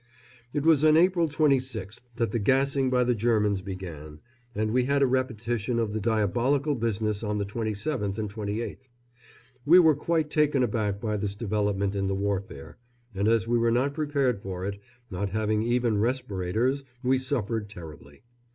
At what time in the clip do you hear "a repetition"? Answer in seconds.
5.03-5.77